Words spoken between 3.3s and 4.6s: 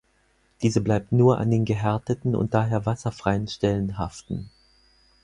Stellen haften.